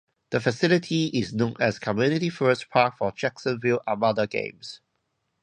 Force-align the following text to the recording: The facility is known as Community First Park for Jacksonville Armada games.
The 0.31 0.39
facility 0.41 1.09
is 1.13 1.31
known 1.31 1.53
as 1.59 1.77
Community 1.77 2.31
First 2.31 2.71
Park 2.71 2.97
for 2.97 3.11
Jacksonville 3.11 3.83
Armada 3.87 4.25
games. 4.25 4.81